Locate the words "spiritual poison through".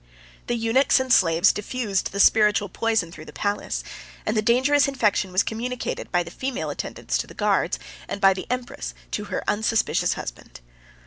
2.19-3.25